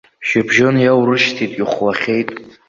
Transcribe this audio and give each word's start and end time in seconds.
Шьыбжьон 0.27 0.75
иаурышьҭит, 0.81 1.53
ихәлахьеит. 1.61 2.29